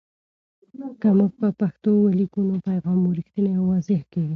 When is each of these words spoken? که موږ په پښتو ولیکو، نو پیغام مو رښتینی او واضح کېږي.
که 1.01 1.09
موږ 1.17 1.31
په 1.39 1.47
پښتو 1.59 1.91
ولیکو، 2.05 2.39
نو 2.49 2.55
پیغام 2.67 2.97
مو 3.01 3.09
رښتینی 3.17 3.51
او 3.57 3.63
واضح 3.71 4.01
کېږي. 4.11 4.29